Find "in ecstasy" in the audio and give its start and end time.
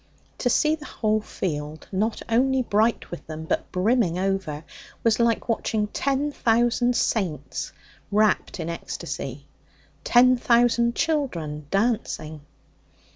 8.59-9.45